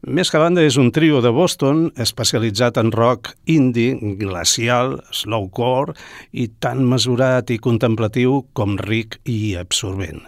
Més 0.09 0.33
que 0.33 0.41
banda 0.41 0.65
és 0.65 0.81
un 0.81 0.89
trio 0.91 1.21
de 1.21 1.29
Boston 1.37 1.91
especialitzat 2.01 2.81
en 2.81 2.89
rock 2.91 3.35
indie, 3.45 4.17
glacial, 4.17 5.03
slowcore 5.13 5.93
i 6.33 6.49
tan 6.65 6.81
mesurat 6.89 7.51
i 7.53 7.61
contemplatiu 7.61 8.47
com 8.55 8.79
ric 8.81 9.21
i 9.29 9.53
absorbent. 9.61 10.25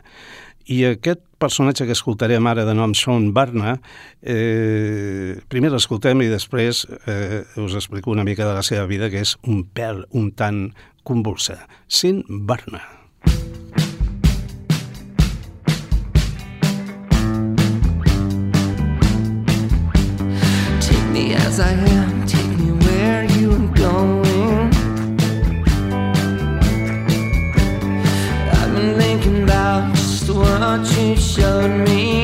I 0.68 0.84
aquest 0.84 1.24
personatge 1.38 1.86
que 1.86 1.94
escoltarem 1.96 2.46
ara 2.46 2.64
de 2.66 2.74
nom 2.74 2.94
Sean 2.94 3.32
Barna, 3.36 3.76
eh, 4.22 5.38
primer 5.52 5.72
l'escoltem 5.74 6.22
i 6.24 6.30
després 6.32 6.84
eh, 7.06 7.44
us 7.62 7.76
explico 7.76 8.10
una 8.10 8.24
mica 8.24 8.46
de 8.46 8.54
la 8.56 8.64
seva 8.66 8.86
vida, 8.86 9.10
que 9.10 9.22
és 9.24 9.36
un 9.44 9.64
pèl 9.64 10.04
un 10.12 10.30
tant 10.32 10.70
convulsa. 11.04 11.66
Sin 11.88 12.24
Barna. 12.28 12.82
Take 20.80 21.10
me 21.12 21.34
as 21.34 21.60
I 21.60 21.72
am 21.72 22.25
what 30.78 30.98
you 30.98 31.16
showed 31.16 31.88
me. 31.88 32.15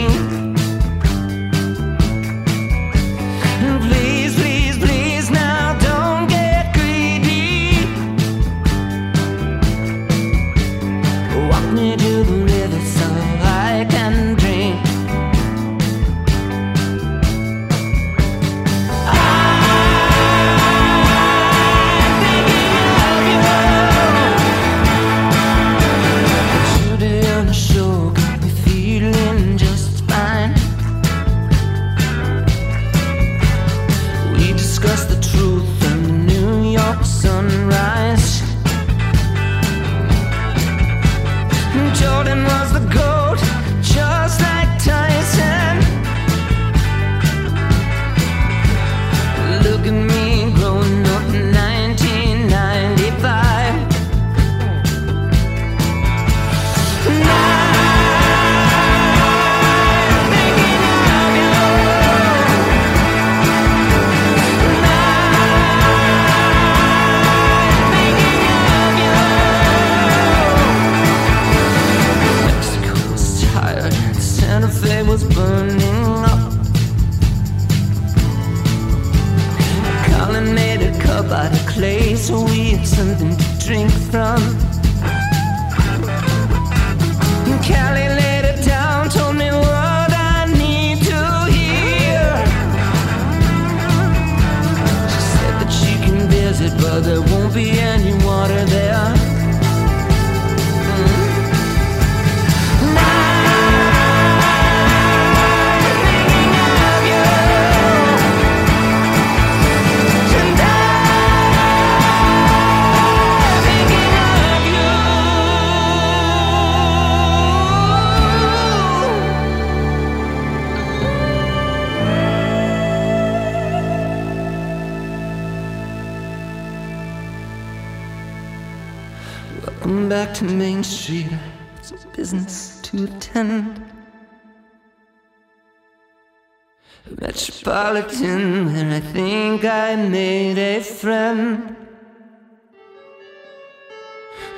Metropolitan, 137.92 138.72
where 138.72 138.96
I 138.96 139.00
think 139.00 139.64
I 139.66 139.96
made 139.96 140.56
a 140.56 140.80
friend. 140.80 141.76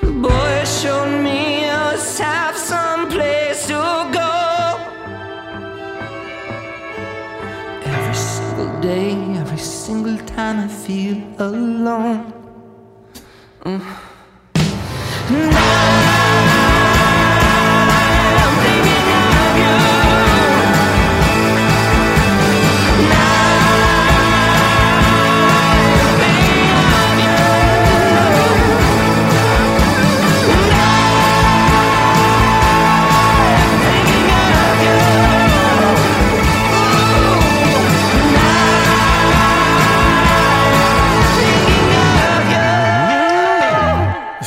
The 0.00 0.12
boy 0.12 0.64
showed 0.64 1.20
me 1.20 1.68
I 1.68 1.96
have 2.18 2.56
some 2.56 3.08
place 3.08 3.66
to 3.66 4.08
go. 4.12 4.78
Every 7.84 8.14
single 8.14 8.80
day, 8.80 9.16
every 9.40 9.58
single 9.58 10.16
time 10.26 10.60
I 10.60 10.68
feel 10.68 11.20
alone. 11.40 12.32
Mm. 13.64 13.82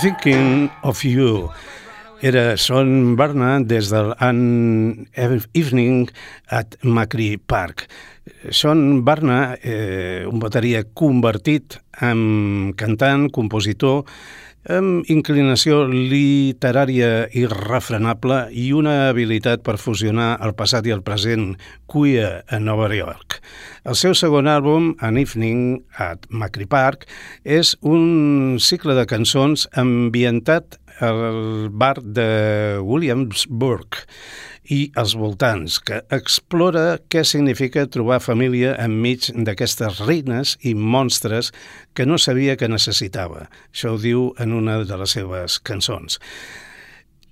Thinking 0.01 0.69
of 0.83 1.03
You 1.03 1.49
era 2.21 2.55
Son 2.57 3.15
Barna 3.15 3.59
des 3.59 3.89
del 3.89 4.13
An 4.19 5.07
Evening 5.53 6.11
at 6.49 6.75
Macri 6.83 7.37
Park. 7.37 7.87
Son 8.51 9.03
Barna, 9.03 9.57
eh, 9.63 10.25
un 10.29 10.37
bateria 10.37 10.83
convertit 10.93 11.79
en 12.01 12.73
cantant, 12.77 13.31
compositor, 13.33 14.05
amb 14.71 15.07
inclinació 15.11 15.85
literària 15.87 17.27
irrefrenable 17.35 18.47
i 18.51 18.69
una 18.75 19.09
habilitat 19.09 19.63
per 19.63 19.77
fusionar 19.79 20.35
el 20.43 20.53
passat 20.59 20.87
i 20.87 20.93
el 20.95 21.03
present 21.05 21.53
queer 21.91 22.43
a 22.47 22.59
Nova 22.59 22.89
York. 22.93 23.39
El 23.87 23.95
seu 23.95 24.15
segon 24.17 24.47
àlbum, 24.51 24.95
An 24.99 25.17
Evening 25.17 25.83
at 25.97 26.27
Macri 26.29 26.67
Park, 26.67 27.07
és 27.43 27.75
un 27.81 28.57
cicle 28.59 28.95
de 28.97 29.07
cançons 29.07 29.67
ambientat 29.79 30.79
al 31.03 31.69
bar 31.69 32.01
de 32.01 32.79
Williamsburg 32.83 34.01
i 34.67 34.79
els 34.99 35.15
voltants, 35.15 35.79
que 35.79 36.01
explora 36.11 36.97
què 37.07 37.23
significa 37.23 37.87
trobar 37.87 38.19
família 38.23 38.75
enmig 38.83 39.29
d'aquestes 39.47 40.01
reines 40.03 40.57
i 40.67 40.75
monstres 40.75 41.53
que 41.95 42.05
no 42.05 42.19
sabia 42.19 42.57
que 42.59 42.67
necessitava. 42.67 43.47
Això 43.71 43.95
ho 43.95 44.01
diu 44.01 44.31
en 44.43 44.55
una 44.57 44.81
de 44.83 44.99
les 44.99 45.15
seves 45.15 45.61
cançons 45.63 46.19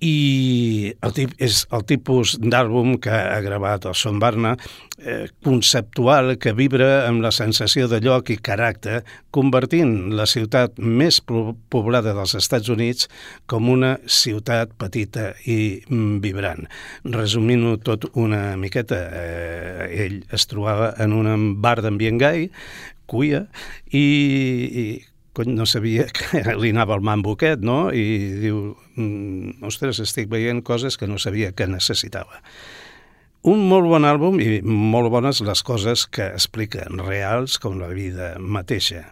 i 0.04 0.92
el 1.04 1.14
tip, 1.16 1.32
és 1.42 1.62
el 1.74 1.84
tipus 1.88 2.36
d'àlbum 2.42 2.96
que 3.02 3.12
ha 3.12 3.40
gravat 3.44 3.86
el 3.88 3.94
Son 3.96 4.18
Barna, 4.20 4.54
eh, 4.98 5.28
conceptual, 5.44 6.36
que 6.38 6.52
vibra 6.52 7.06
amb 7.06 7.22
la 7.24 7.32
sensació 7.32 7.88
de 7.88 8.00
lloc 8.04 8.30
i 8.30 8.36
caràcter, 8.36 9.02
convertint 9.30 10.12
la 10.16 10.26
ciutat 10.28 10.78
més 10.78 11.20
poblada 11.24 12.14
dels 12.16 12.36
Estats 12.36 12.68
Units 12.72 13.08
com 13.46 13.70
una 13.72 13.96
ciutat 14.04 14.76
petita 14.78 15.32
i 15.46 15.80
mm, 15.88 16.20
vibrant. 16.24 16.68
Resumint-ho 17.04 17.76
tot 17.80 18.08
una 18.14 18.56
miqueta, 18.60 19.00
eh, 19.12 19.90
ell 20.06 20.22
es 20.32 20.46
trobava 20.50 20.92
en 21.00 21.16
un 21.16 21.50
bar 21.62 21.80
d'ambient 21.80 22.20
gai, 22.20 22.48
cuia, 23.06 23.46
i, 23.94 24.02
i 24.02 24.86
cony, 25.36 25.52
no 25.54 25.66
sabia 25.68 26.08
que 26.16 26.42
li 26.56 26.72
anava 26.72 26.96
el 26.96 27.04
mambo 27.04 27.36
aquest, 27.36 27.62
no? 27.64 27.86
I 27.92 28.06
diu, 28.40 28.62
mm, 28.96 29.60
ostres, 29.68 30.00
estic 30.04 30.30
veient 30.32 30.64
coses 30.64 30.96
que 30.96 31.08
no 31.10 31.20
sabia 31.22 31.52
que 31.52 31.68
necessitava. 31.70 32.40
Un 33.46 33.60
molt 33.70 33.86
bon 33.86 34.02
àlbum 34.08 34.40
i 34.42 34.58
molt 34.64 35.12
bones 35.12 35.38
les 35.46 35.62
coses 35.62 36.08
que 36.10 36.32
expliquen, 36.34 36.98
reals 37.06 37.60
com 37.62 37.76
la 37.78 37.92
vida 37.94 38.34
mateixa. 38.42 39.04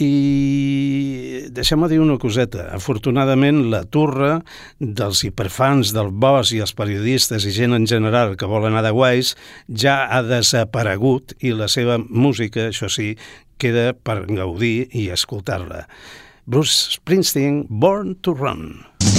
I 0.00 1.48
deixem-me 1.52 1.88
dir 1.90 1.98
una 2.00 2.16
coseta. 2.20 2.70
Afortunadament, 2.72 3.66
la 3.72 3.82
turra 3.84 4.38
dels 4.80 5.20
hiperfans 5.26 5.92
del 5.96 6.08
boss 6.12 6.54
i 6.56 6.62
els 6.64 6.72
periodistes 6.76 7.44
i 7.44 7.52
gent 7.52 7.76
en 7.76 7.88
general 7.88 8.36
que 8.40 8.48
volen 8.48 8.72
anar 8.72 8.86
de 8.88 8.94
guais 8.96 9.34
ja 9.68 10.02
ha 10.08 10.22
desaparegut 10.24 11.36
i 11.44 11.52
la 11.56 11.68
seva 11.68 11.98
música, 12.00 12.70
això 12.70 12.88
sí, 12.92 13.14
queda 13.60 13.92
per 13.94 14.22
gaudir 14.30 14.88
i 14.96 15.08
escoltar-la. 15.12 15.84
Bruce 16.50 16.96
Springsteen, 16.96 17.66
Born 17.68 18.16
to 18.24 18.34
Run. 18.34 19.09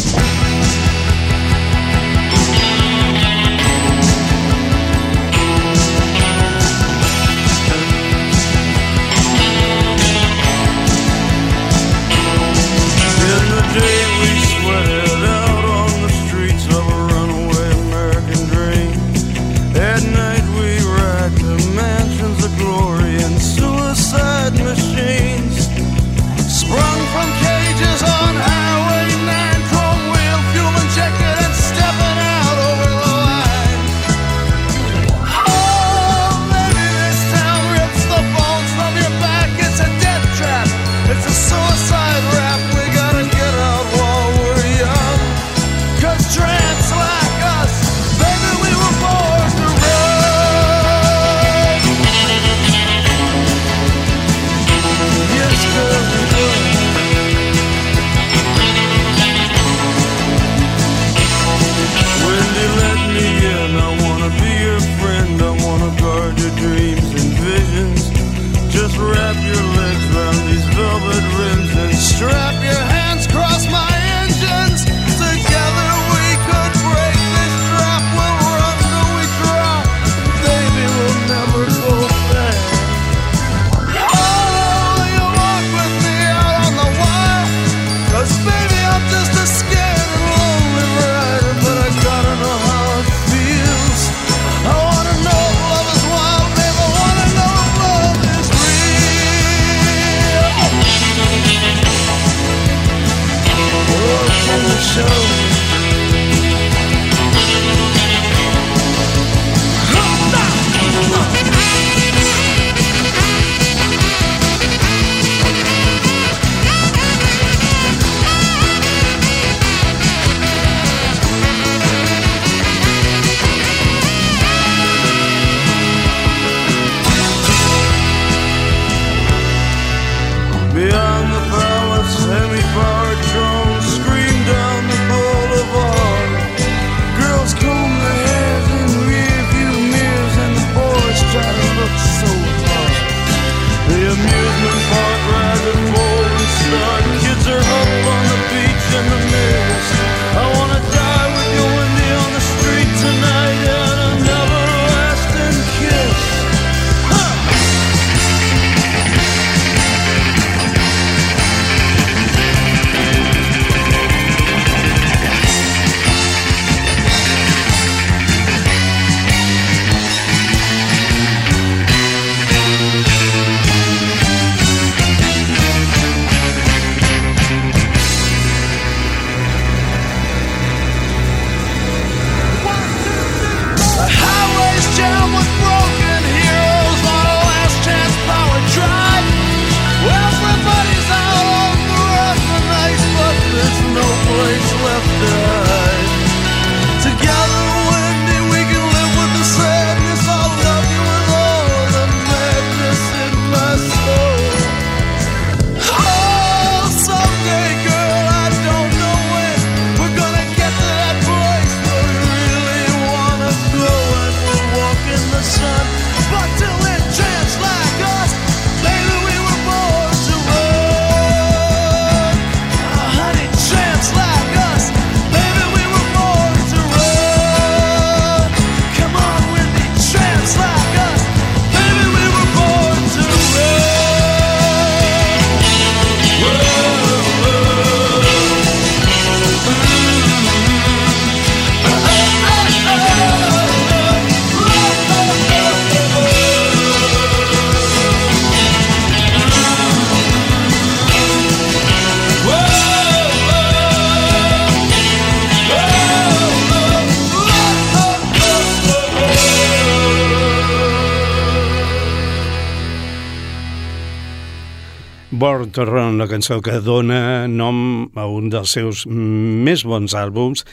Born 265.33 265.71
to 265.71 265.85
Run, 265.85 266.17
la 266.19 266.25
cançó 266.27 266.57
que 266.59 266.81
dona 266.83 267.47
nom 267.47 268.09
a 268.19 268.25
un 268.27 268.49
dels 268.51 268.73
seus 268.75 269.05
més 269.07 269.85
bons 269.87 270.11
àlbums 270.11 270.65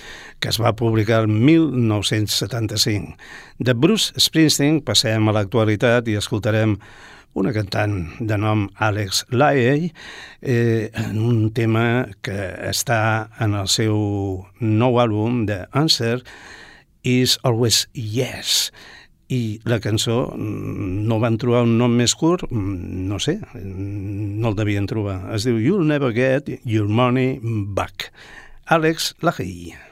que 0.42 0.50
es 0.50 0.58
va 0.58 0.72
publicar 0.74 1.20
el 1.22 1.28
1975. 1.30 3.14
De 3.62 3.76
Bruce 3.78 4.18
Springsteen 4.18 4.80
passem 4.82 5.30
a 5.30 5.36
l'actualitat 5.36 6.10
i 6.10 6.18
escoltarem 6.18 6.74
una 7.38 7.54
cantant 7.54 8.00
de 8.18 8.34
nom 8.34 8.66
Alex 8.82 9.28
Laie 9.30 9.92
eh, 10.42 10.90
en 11.06 11.22
un 11.22 11.52
tema 11.54 12.08
que 12.26 12.50
està 12.66 13.30
en 13.38 13.54
el 13.54 13.70
seu 13.70 13.94
nou 14.58 14.98
àlbum 14.98 15.44
de 15.46 15.68
Answer 15.70 16.18
is 17.06 17.38
Always 17.46 17.86
Yes 17.94 18.72
i 19.28 19.60
la 19.68 19.78
cançó 19.84 20.20
mm, 20.34 21.04
no 21.08 21.18
van 21.20 21.36
trobar 21.40 21.64
un 21.66 21.76
nom 21.80 21.92
més 21.92 22.14
curt, 22.16 22.46
mm, 22.48 23.08
no 23.10 23.18
sé, 23.22 23.38
no 23.54 24.52
el 24.52 24.56
devien 24.58 24.88
trobar. 24.88 25.20
Es 25.36 25.48
diu 25.48 25.60
You'll 25.60 25.88
Never 25.88 26.14
Get 26.16 26.50
Your 26.64 26.88
Money 26.88 27.38
Back. 27.42 28.10
Àlex 28.68 29.14
Lahey. 29.24 29.87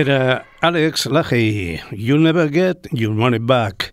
Era 0.00 0.46
Alex 0.62 1.04
Lahey, 1.04 1.78
You 1.90 2.16
Never 2.16 2.48
Get 2.48 2.88
Your 2.90 3.12
Money 3.12 3.38
Back. 3.38 3.90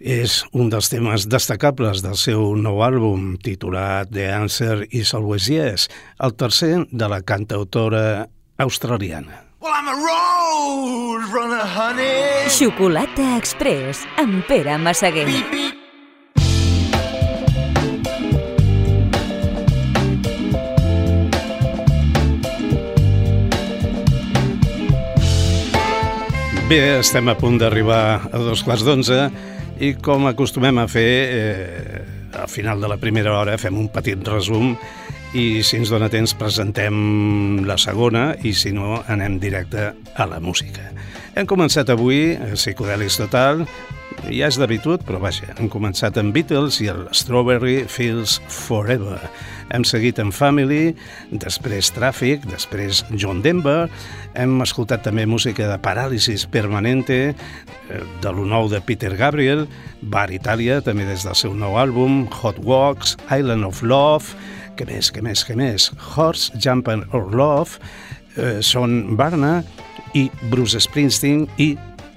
És 0.00 0.38
un 0.56 0.70
dels 0.72 0.88
temes 0.88 1.26
destacables 1.28 2.00
del 2.00 2.16
seu 2.16 2.54
nou 2.56 2.80
àlbum 2.86 3.34
titulat 3.44 4.08
The 4.14 4.30
Answer 4.38 4.86
is 4.88 5.12
Always 5.12 5.50
Yes, 5.52 5.90
el 6.24 6.32
tercer 6.40 6.86
de 6.88 7.12
la 7.12 7.20
cantautora 7.20 8.30
australiana. 8.56 9.44
Well, 9.60 9.76
I'm 9.76 9.92
a 9.92 9.96
road 10.00 11.28
runner, 11.28 11.64
honey. 11.76 12.48
Xocolata 12.48 13.34
Express 13.36 14.08
amb 14.16 14.46
Pere 14.48 14.80
Massaguer. 14.80 15.28
Beep, 15.28 15.50
beep. 15.52 15.73
Bé, 26.64 26.78
estem 26.96 27.28
a 27.28 27.34
punt 27.36 27.58
d'arribar 27.60 28.30
a 28.32 28.38
dos 28.40 28.62
quarts 28.64 28.86
d'onze 28.86 29.18
i 29.84 29.90
com 30.00 30.24
acostumem 30.30 30.78
a 30.80 30.86
fer 30.88 31.10
eh, 31.28 31.98
al 32.40 32.48
final 32.48 32.80
de 32.80 32.88
la 32.88 32.96
primera 32.96 33.34
hora 33.36 33.58
fem 33.60 33.76
un 33.76 33.90
petit 33.92 34.24
resum 34.32 34.72
i 35.36 35.60
si 35.60 35.76
ens 35.76 35.92
dona 35.92 36.08
temps 36.08 36.32
presentem 36.40 36.96
la 37.68 37.76
segona 37.76 38.30
i 38.48 38.54
si 38.56 38.72
no 38.72 39.02
anem 39.12 39.36
directe 39.42 39.90
a 39.92 40.26
la 40.30 40.40
música. 40.40 40.88
Hem 41.36 41.44
començat 41.44 41.92
avui 41.92 42.32
a 42.32 42.54
Psicodelis 42.56 43.20
Total, 43.20 43.66
ja 44.32 44.48
és 44.48 44.56
d'habitud, 44.60 45.02
però 45.04 45.18
vaja, 45.22 45.50
hem 45.58 45.68
començat 45.72 46.16
amb 46.20 46.34
Beatles 46.34 46.78
i 46.84 46.88
el 46.92 47.04
Strawberry 47.16 47.84
Fields 47.90 48.38
Forever. 48.52 49.18
Hem 49.74 49.84
seguit 49.88 50.20
amb 50.22 50.34
Family, 50.34 50.94
després 51.32 51.90
Traffic, 51.94 52.44
després 52.50 53.02
John 53.12 53.42
Denver, 53.44 53.88
hem 54.38 54.56
escoltat 54.64 55.04
també 55.06 55.26
música 55.28 55.68
de 55.70 55.78
Paràlisis 55.82 56.46
Permanente, 56.50 57.18
eh, 57.34 58.02
de 58.22 58.32
lo 58.32 58.44
nou 58.48 58.68
de 58.72 58.80
Peter 58.80 59.14
Gabriel, 59.16 59.66
Bar 60.02 60.30
Italia, 60.32 60.80
també 60.80 61.06
des 61.08 61.24
del 61.24 61.36
seu 61.38 61.54
nou 61.54 61.78
àlbum, 61.80 62.24
Hot 62.42 62.60
Walks, 62.64 63.16
Island 63.30 63.64
of 63.64 63.82
Love, 63.82 64.36
què 64.76 64.86
més, 64.88 65.10
què 65.12 65.22
més, 65.22 65.44
què 65.46 65.56
més, 65.56 65.90
Horse, 66.14 66.52
Jumpin' 66.58 67.06
or 67.12 67.32
Love, 67.34 67.80
eh, 68.36 68.60
són 68.60 69.16
Barna 69.16 69.62
i 70.14 70.28
Bruce 70.50 70.80
Springsteen 70.80 71.48
i 71.58 71.74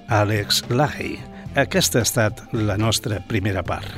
Alex 0.07 0.63
Lahey. 0.69 1.36
Aquesta 1.57 1.97
ha 1.97 2.05
estat 2.05 2.41
la 2.53 2.75
nostra 2.77 3.17
primera 3.25 3.63
part. 3.65 3.95